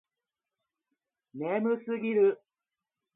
[1.33, 2.41] 眠すぎる